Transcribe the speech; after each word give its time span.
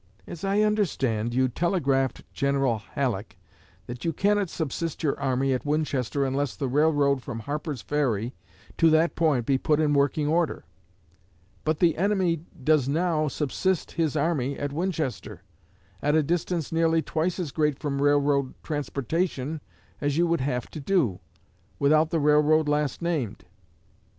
As 0.25 0.43
I 0.43 0.61
understand, 0.61 1.31
you 1.31 1.47
telegraphed 1.47 2.23
General 2.33 2.79
Halleck 2.79 3.37
that 3.85 4.03
you 4.03 4.11
cannot 4.11 4.49
subsist 4.49 5.03
your 5.03 5.19
army 5.19 5.53
at 5.53 5.63
Winchester 5.63 6.25
unless 6.25 6.55
the 6.55 6.67
railroad 6.67 7.21
from 7.21 7.41
Harper's 7.41 7.83
Ferry 7.83 8.33
to 8.79 8.89
that 8.89 9.13
point 9.15 9.45
be 9.45 9.59
put 9.59 9.79
in 9.79 9.93
working 9.93 10.27
order. 10.27 10.65
But 11.63 11.77
the 11.77 11.97
enemy 11.97 12.37
does 12.63 12.89
now 12.89 13.27
subsist 13.27 13.91
his 13.91 14.15
army 14.15 14.57
at 14.57 14.73
Winchester, 14.73 15.43
at 16.01 16.15
a 16.15 16.23
distance 16.23 16.71
nearly 16.71 17.03
twice 17.03 17.37
as 17.37 17.51
great 17.51 17.77
from 17.77 18.01
railroad 18.01 18.55
transportation 18.63 19.61
as 20.01 20.17
you 20.17 20.25
would 20.25 20.41
have 20.41 20.67
to 20.71 20.79
do, 20.79 21.19
without 21.77 22.09
the 22.09 22.19
railroad 22.19 22.67
last 22.67 23.03
named. 23.03 23.45